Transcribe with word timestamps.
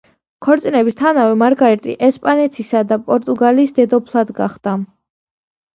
ქორწინების 0.45 0.97
თანავე 1.01 1.35
მარგარეტი 1.41 1.95
ესპანეთისა 2.09 2.83
და 2.93 3.01
პორტუგალიის 3.11 3.79
დედოფლად 3.81 4.35
გახდა. 4.43 4.77